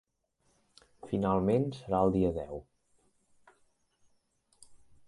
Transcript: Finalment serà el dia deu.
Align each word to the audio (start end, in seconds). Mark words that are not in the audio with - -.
Finalment 1.11 1.67
serà 1.81 2.01
el 2.07 2.15
dia 2.17 2.33
deu. 2.41 2.59